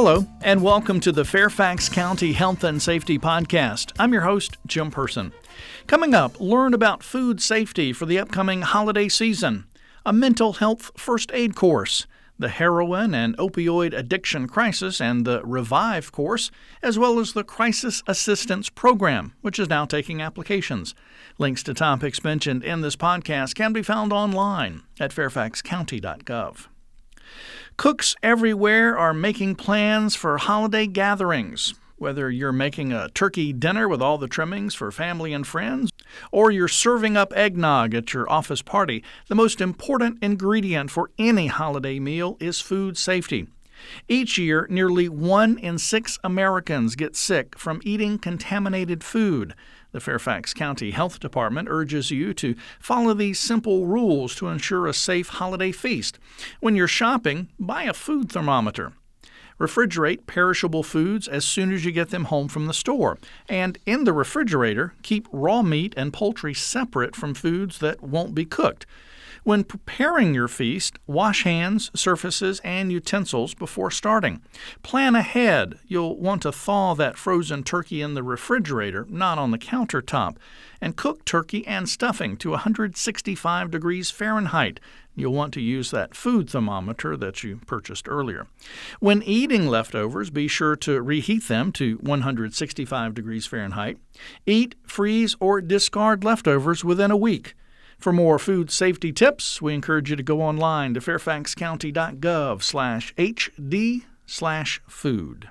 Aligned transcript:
Hello, 0.00 0.24
and 0.42 0.62
welcome 0.62 1.00
to 1.00 1.10
the 1.10 1.24
Fairfax 1.24 1.88
County 1.88 2.32
Health 2.32 2.62
and 2.62 2.80
Safety 2.80 3.18
Podcast. 3.18 3.90
I'm 3.98 4.12
your 4.12 4.22
host, 4.22 4.56
Jim 4.64 4.92
Person. 4.92 5.32
Coming 5.88 6.14
up, 6.14 6.38
learn 6.38 6.72
about 6.72 7.02
food 7.02 7.42
safety 7.42 7.92
for 7.92 8.06
the 8.06 8.16
upcoming 8.16 8.62
holiday 8.62 9.08
season, 9.08 9.66
a 10.06 10.12
mental 10.12 10.52
health 10.52 10.92
first 10.96 11.32
aid 11.34 11.56
course, 11.56 12.06
the 12.38 12.48
heroin 12.48 13.12
and 13.12 13.36
opioid 13.38 13.92
addiction 13.92 14.46
crisis 14.46 15.00
and 15.00 15.24
the 15.24 15.42
Revive 15.42 16.12
course, 16.12 16.52
as 16.80 16.96
well 16.96 17.18
as 17.18 17.32
the 17.32 17.42
Crisis 17.42 18.04
Assistance 18.06 18.70
Program, 18.70 19.32
which 19.40 19.58
is 19.58 19.68
now 19.68 19.84
taking 19.84 20.22
applications. 20.22 20.94
Links 21.38 21.64
to 21.64 21.74
topics 21.74 22.22
mentioned 22.22 22.62
in 22.62 22.82
this 22.82 22.94
podcast 22.94 23.56
can 23.56 23.72
be 23.72 23.82
found 23.82 24.12
online 24.12 24.82
at 25.00 25.10
fairfaxcounty.gov. 25.10 26.66
Cooks 27.78 28.16
everywhere 28.24 28.98
are 28.98 29.14
making 29.14 29.54
plans 29.54 30.16
for 30.16 30.36
holiday 30.36 30.88
gatherings. 30.88 31.74
Whether 31.96 32.28
you're 32.28 32.50
making 32.50 32.92
a 32.92 33.08
turkey 33.10 33.52
dinner 33.52 33.86
with 33.86 34.02
all 34.02 34.18
the 34.18 34.26
trimmings 34.26 34.74
for 34.74 34.90
family 34.90 35.32
and 35.32 35.46
friends, 35.46 35.92
or 36.32 36.50
you're 36.50 36.66
serving 36.66 37.16
up 37.16 37.32
eggnog 37.36 37.94
at 37.94 38.12
your 38.12 38.28
office 38.28 38.62
party, 38.62 39.04
the 39.28 39.36
most 39.36 39.60
important 39.60 40.18
ingredient 40.20 40.90
for 40.90 41.12
any 41.20 41.46
holiday 41.46 42.00
meal 42.00 42.36
is 42.40 42.60
food 42.60 42.98
safety. 42.98 43.46
Each 44.08 44.38
year, 44.38 44.66
nearly 44.68 45.08
one 45.08 45.56
in 45.56 45.78
six 45.78 46.18
Americans 46.24 46.96
get 46.96 47.14
sick 47.14 47.56
from 47.56 47.80
eating 47.84 48.18
contaminated 48.18 49.04
food. 49.04 49.54
The 49.90 50.00
Fairfax 50.00 50.52
County 50.52 50.90
Health 50.90 51.18
Department 51.18 51.68
urges 51.70 52.10
you 52.10 52.34
to 52.34 52.54
follow 52.78 53.14
these 53.14 53.38
simple 53.38 53.86
rules 53.86 54.34
to 54.34 54.48
ensure 54.48 54.86
a 54.86 54.92
safe 54.92 55.28
holiday 55.28 55.72
feast. 55.72 56.18
When 56.60 56.76
you're 56.76 56.86
shopping, 56.86 57.48
buy 57.58 57.84
a 57.84 57.94
food 57.94 58.30
thermometer. 58.30 58.92
Refrigerate 59.58 60.26
perishable 60.26 60.82
foods 60.82 61.26
as 61.26 61.44
soon 61.44 61.72
as 61.72 61.86
you 61.86 61.90
get 61.90 62.10
them 62.10 62.24
home 62.24 62.48
from 62.48 62.66
the 62.66 62.74
store. 62.74 63.18
And 63.48 63.78
in 63.86 64.04
the 64.04 64.12
refrigerator, 64.12 64.92
keep 65.02 65.26
raw 65.32 65.62
meat 65.62 65.94
and 65.96 66.12
poultry 66.12 66.52
separate 66.52 67.16
from 67.16 67.32
foods 67.32 67.78
that 67.78 68.02
won't 68.02 68.34
be 68.34 68.44
cooked. 68.44 68.84
When 69.48 69.64
preparing 69.64 70.34
your 70.34 70.46
feast, 70.46 70.98
wash 71.06 71.44
hands, 71.44 71.90
surfaces, 71.94 72.60
and 72.64 72.92
utensils 72.92 73.54
before 73.54 73.90
starting. 73.90 74.42
Plan 74.82 75.14
ahead. 75.14 75.78
You'll 75.86 76.18
want 76.18 76.42
to 76.42 76.52
thaw 76.52 76.92
that 76.96 77.16
frozen 77.16 77.62
turkey 77.62 78.02
in 78.02 78.12
the 78.12 78.22
refrigerator, 78.22 79.06
not 79.08 79.38
on 79.38 79.50
the 79.50 79.58
countertop. 79.58 80.36
And 80.82 80.96
cook 80.96 81.24
turkey 81.24 81.66
and 81.66 81.88
stuffing 81.88 82.36
to 82.36 82.50
165 82.50 83.70
degrees 83.70 84.10
Fahrenheit. 84.10 84.80
You'll 85.16 85.32
want 85.32 85.54
to 85.54 85.62
use 85.62 85.90
that 85.92 86.14
food 86.14 86.50
thermometer 86.50 87.16
that 87.16 87.42
you 87.42 87.62
purchased 87.66 88.06
earlier. 88.06 88.48
When 89.00 89.22
eating 89.22 89.66
leftovers, 89.66 90.28
be 90.28 90.46
sure 90.46 90.76
to 90.76 91.00
reheat 91.00 91.48
them 91.48 91.72
to 91.72 91.96
165 92.02 93.14
degrees 93.14 93.46
Fahrenheit. 93.46 93.96
Eat, 94.44 94.74
freeze, 94.86 95.36
or 95.40 95.62
discard 95.62 96.22
leftovers 96.22 96.84
within 96.84 97.10
a 97.10 97.16
week. 97.16 97.54
For 97.98 98.12
more 98.12 98.38
food 98.38 98.70
safety 98.70 99.12
tips, 99.12 99.60
we 99.60 99.74
encourage 99.74 100.10
you 100.10 100.16
to 100.16 100.22
go 100.22 100.40
online 100.40 100.94
to 100.94 101.00
fairfaxcounty.gov 101.00 102.62
slash 102.62 103.14
hd 103.16 104.04
slash 104.24 104.80
food. 104.86 105.48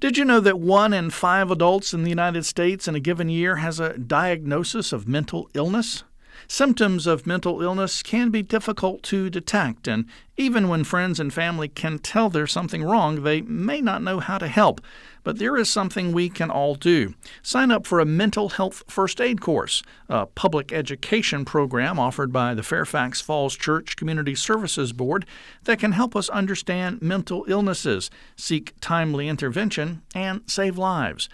Did 0.00 0.18
you 0.18 0.24
know 0.24 0.40
that 0.40 0.58
one 0.58 0.92
in 0.92 1.10
five 1.10 1.50
adults 1.50 1.94
in 1.94 2.02
the 2.02 2.10
United 2.10 2.44
States 2.44 2.88
in 2.88 2.94
a 2.94 3.00
given 3.00 3.28
year 3.28 3.56
has 3.56 3.80
a 3.80 3.96
diagnosis 3.96 4.92
of 4.92 5.08
mental 5.08 5.48
illness? 5.54 6.02
Symptoms 6.48 7.06
of 7.06 7.26
mental 7.26 7.62
illness 7.62 8.02
can 8.02 8.30
be 8.30 8.42
difficult 8.42 9.02
to 9.04 9.30
detect, 9.30 9.88
and 9.88 10.06
even 10.36 10.68
when 10.68 10.84
friends 10.84 11.18
and 11.18 11.32
family 11.32 11.68
can 11.68 11.98
tell 11.98 12.28
there's 12.28 12.52
something 12.52 12.84
wrong, 12.84 13.22
they 13.22 13.40
may 13.40 13.80
not 13.80 14.02
know 14.02 14.20
how 14.20 14.38
to 14.38 14.48
help. 14.48 14.80
But 15.24 15.38
there 15.38 15.56
is 15.56 15.68
something 15.68 16.12
we 16.12 16.28
can 16.28 16.50
all 16.50 16.74
do. 16.74 17.14
Sign 17.42 17.70
up 17.70 17.86
for 17.86 17.98
a 17.98 18.04
mental 18.04 18.50
health 18.50 18.84
first 18.86 19.20
aid 19.20 19.40
course, 19.40 19.82
a 20.08 20.26
public 20.26 20.72
education 20.72 21.44
program 21.44 21.98
offered 21.98 22.32
by 22.32 22.54
the 22.54 22.62
Fairfax 22.62 23.20
Falls 23.20 23.56
Church 23.56 23.96
Community 23.96 24.34
Services 24.34 24.92
Board 24.92 25.26
that 25.64 25.78
can 25.78 25.92
help 25.92 26.14
us 26.14 26.28
understand 26.28 27.02
mental 27.02 27.44
illnesses, 27.48 28.10
seek 28.36 28.74
timely 28.80 29.26
intervention, 29.28 30.02
and 30.14 30.42
save 30.46 30.78
lives. 30.78 31.28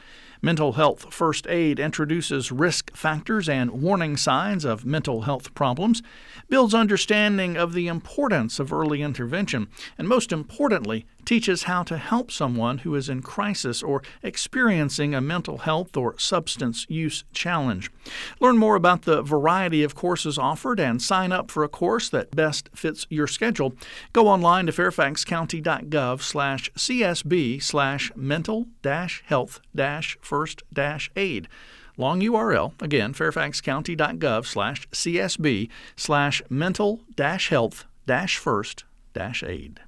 Mental 0.45 0.73
Health 0.73 1.15
First 1.15 1.47
Aid 1.47 1.79
introduces 1.79 2.51
risk 2.51 2.97
factors 2.97 3.49
and 3.49 3.71
warning 3.71 4.17
signs 4.17 4.65
of 4.65 4.85
mental 4.85 5.23
health 5.23 5.55
problems, 5.55 6.03
builds 6.49 6.75
understanding 6.75 7.57
of 7.57 7.75
the 7.75 7.87
importance 7.87 8.59
of 8.59 8.73
early 8.73 9.03
intervention, 9.03 9.69
and 9.97 10.09
most 10.09 10.33
importantly, 10.33 11.07
teaches 11.25 11.65
how 11.65 11.83
to 11.85 11.97
help 11.97 12.31
someone 12.31 12.79
who 12.79 12.95
is 12.95 13.09
in 13.09 13.23
crisis 13.23 13.83
or 13.83 14.03
experiencing 14.23 15.15
a 15.15 15.21
mental 15.21 15.59
health 15.59 15.97
or 15.97 16.19
substance 16.19 16.87
use 16.89 17.25
challenge. 17.33 17.91
Learn 18.41 18.59
more 18.59 18.77
about 18.77 19.03
the 19.03 19.23
variety 19.23 19.83
of 19.83 19.95
courses 19.95 20.39
offered 20.39 20.81
and 20.81 21.01
sign 21.01 21.33
up 21.33 21.51
for 21.51 21.65
a 21.65 21.69
course 21.69 22.09
that 22.09 22.35
best 22.35 22.69
fits 22.75 23.07
your 23.09 23.27
schedule. 23.27 23.75
Go 24.13 24.29
online 24.29 24.67
to 24.67 24.73
fairfaxcounty.gov 24.73 26.23
slash 26.23 26.71
csb 26.73 27.63
slash 27.63 28.13
mental 28.17 28.67
health 29.27 29.61
first 30.21 30.63
aid 31.17 31.49
long 31.97 32.21
URL, 32.21 32.73
again, 32.81 33.13
fairfaxcounty.gov 33.13 34.47
slash 34.47 34.89
csb 34.89 35.69
slash 35.97 36.43
mental 36.49 37.01
health 37.19 37.85
first 38.29 38.85
aid. 39.43 39.81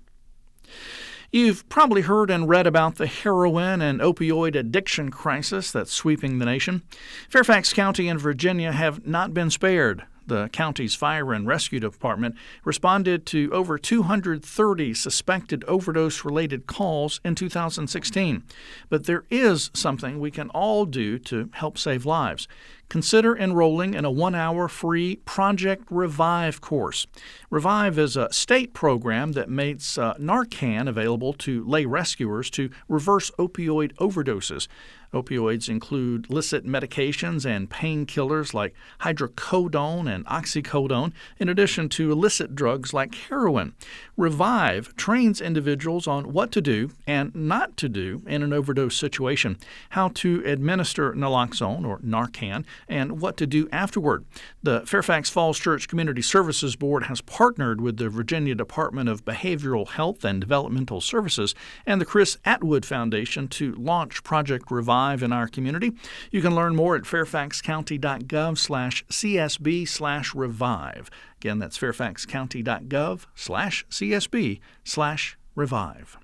You've 1.34 1.68
probably 1.68 2.02
heard 2.02 2.30
and 2.30 2.48
read 2.48 2.64
about 2.64 2.94
the 2.94 3.08
heroin 3.08 3.82
and 3.82 3.98
opioid 3.98 4.54
addiction 4.54 5.10
crisis 5.10 5.72
that's 5.72 5.92
sweeping 5.92 6.38
the 6.38 6.44
nation. 6.44 6.82
Fairfax 7.28 7.72
County 7.72 8.06
and 8.06 8.20
Virginia 8.20 8.70
have 8.70 9.04
not 9.04 9.34
been 9.34 9.50
spared. 9.50 10.04
The 10.28 10.48
county's 10.52 10.94
fire 10.94 11.32
and 11.32 11.44
rescue 11.44 11.80
department 11.80 12.36
responded 12.64 13.26
to 13.26 13.50
over 13.52 13.78
230 13.78 14.94
suspected 14.94 15.64
overdose 15.64 16.24
related 16.24 16.68
calls 16.68 17.20
in 17.24 17.34
2016. 17.34 18.44
But 18.88 19.06
there 19.06 19.24
is 19.28 19.72
something 19.74 20.20
we 20.20 20.30
can 20.30 20.50
all 20.50 20.86
do 20.86 21.18
to 21.18 21.50
help 21.54 21.78
save 21.78 22.06
lives 22.06 22.46
consider 22.88 23.36
enrolling 23.36 23.94
in 23.94 24.04
a 24.04 24.10
one 24.10 24.34
hour 24.34 24.68
free 24.68 25.16
Project 25.24 25.84
Revive 25.90 26.60
course. 26.60 27.06
Revive 27.50 27.98
is 27.98 28.16
a 28.16 28.32
state 28.32 28.74
program 28.74 29.32
that 29.32 29.48
makes 29.48 29.98
uh, 29.98 30.14
Narcan 30.14 30.88
available 30.88 31.32
to 31.34 31.64
lay 31.64 31.84
rescuers 31.84 32.50
to 32.50 32.70
reverse 32.88 33.30
opioid 33.38 33.92
overdoses. 33.94 34.68
Opioids 35.14 35.68
include 35.68 36.28
illicit 36.28 36.66
medications 36.66 37.46
and 37.46 37.70
painkillers 37.70 38.52
like 38.52 38.74
hydrocodone 39.02 40.12
and 40.12 40.26
oxycodone, 40.26 41.12
in 41.38 41.48
addition 41.48 41.88
to 41.90 42.10
illicit 42.10 42.56
drugs 42.56 42.92
like 42.92 43.14
heroin. 43.14 43.74
Revive 44.16 44.94
trains 44.96 45.40
individuals 45.40 46.08
on 46.08 46.32
what 46.32 46.50
to 46.50 46.60
do 46.60 46.90
and 47.06 47.32
not 47.32 47.76
to 47.76 47.88
do 47.88 48.22
in 48.26 48.42
an 48.42 48.52
overdose 48.52 48.96
situation, 48.96 49.56
how 49.90 50.08
to 50.08 50.42
administer 50.44 51.12
naloxone 51.12 51.86
or 51.86 51.98
Narcan, 51.98 52.64
and 52.88 53.20
what 53.20 53.36
to 53.36 53.46
do 53.46 53.68
afterward. 53.70 54.24
The 54.62 54.80
Fairfax 54.86 55.30
Falls 55.30 55.58
Church 55.58 55.88
Community 55.88 56.22
Services 56.22 56.76
Board 56.76 57.04
has 57.04 57.20
partnered 57.20 57.80
with 57.80 57.96
the 57.96 58.08
Virginia 58.08 58.54
Department 58.54 59.08
of 59.08 59.24
Behavioral 59.24 59.88
Health 59.88 60.24
and 60.24 60.40
Developmental 60.40 61.00
Services 61.00 61.54
and 61.86 62.00
the 62.00 62.06
Chris 62.06 62.38
Atwood 62.44 62.84
Foundation 62.84 63.48
to 63.48 63.74
launch 63.74 64.22
Project 64.22 64.70
Revive 64.70 65.22
in 65.22 65.32
our 65.32 65.48
community. 65.48 65.92
You 66.30 66.42
can 66.42 66.54
learn 66.54 66.76
more 66.76 66.96
at 66.96 67.02
fairfaxcounty.gov 67.02 68.58
slash 68.58 69.04
csb 69.06 69.88
slash 69.88 70.34
revive. 70.34 71.10
Again, 71.40 71.58
that's 71.58 71.78
fairfaxcounty.gov 71.78 73.26
slash 73.34 73.86
csb 73.90 74.60
slash 74.84 75.38
revive. 75.54 76.18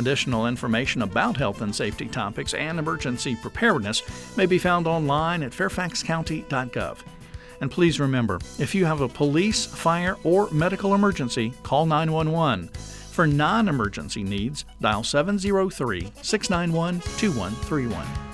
Additional 0.00 0.48
information 0.48 1.02
about 1.02 1.36
health 1.36 1.60
and 1.60 1.72
safety 1.74 2.08
topics 2.08 2.52
and 2.54 2.80
emergency 2.80 3.36
preparedness 3.36 4.02
may 4.36 4.46
be 4.46 4.58
found 4.58 4.88
online 4.88 5.44
at 5.44 5.52
fairfaxcounty.gov. 5.52 6.98
And 7.60 7.70
please 7.70 8.00
remember 8.00 8.38
if 8.58 8.74
you 8.74 8.84
have 8.84 9.00
a 9.00 9.08
police, 9.08 9.66
fire, 9.66 10.16
or 10.24 10.50
medical 10.50 10.94
emergency, 10.94 11.52
call 11.62 11.86
911. 11.86 12.68
For 13.12 13.26
non 13.26 13.68
emergency 13.68 14.22
needs, 14.22 14.64
dial 14.80 15.04
703 15.04 16.12
691 16.22 17.00
2131. 17.00 18.29